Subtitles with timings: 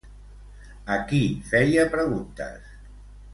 [0.95, 1.19] A qui
[1.51, 2.73] feia preguntes?